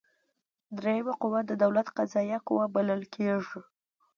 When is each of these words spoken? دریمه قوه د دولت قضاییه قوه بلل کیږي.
دریمه 0.77 1.13
قوه 1.21 1.39
د 1.45 1.51
دولت 1.63 1.87
قضاییه 1.97 2.39
قوه 2.47 2.65
بلل 2.75 3.01
کیږي. 3.13 3.59